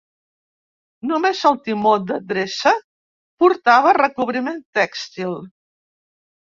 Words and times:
Només 1.11 1.41
el 1.49 1.59
timó 1.67 1.91
d'adreça 2.07 2.75
portava 3.45 3.95
recobriment 4.03 4.61
tèxtil. 4.81 5.41